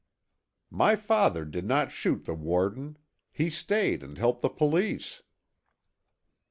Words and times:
"My 0.71 0.95
father 0.95 1.45
did 1.45 1.63
not 1.63 1.91
shoot 1.91 2.25
the 2.25 2.33
warden; 2.33 2.97
he 3.31 3.51
stayed 3.51 4.01
and 4.01 4.17
helped 4.17 4.41
the 4.41 4.49
police." 4.49 5.21